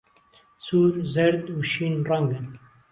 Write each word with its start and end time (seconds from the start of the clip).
سوور، 0.65 0.93
زەرد، 1.13 1.45
و 1.55 1.59
شین 1.71 1.95
ڕەنگن. 2.09 2.45